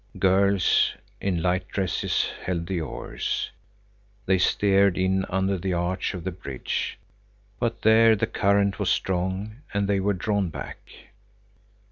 [0.17, 3.51] Girls in light dresses held the oars.
[4.25, 6.97] They steered in under the arch of the bridge,
[7.59, 10.79] but there the current was strong and they were drawn back.